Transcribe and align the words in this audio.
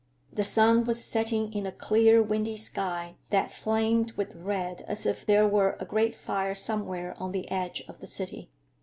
The 0.33 0.43
sun 0.43 0.85
was 0.85 1.05
setting 1.05 1.53
in 1.53 1.67
a 1.67 1.71
clear, 1.71 2.23
windy 2.23 2.57
sky, 2.57 3.17
that 3.29 3.53
flamed 3.53 4.13
with 4.13 4.33
red 4.35 4.81
as 4.87 5.05
if 5.05 5.23
there 5.27 5.47
were 5.47 5.77
a 5.79 5.85
great 5.85 6.15
fire 6.15 6.55
somewhere 6.55 7.13
on 7.19 7.33
the 7.33 7.47
edge 7.51 7.83
of 7.87 7.99
the 7.99 8.07
city. 8.07 8.49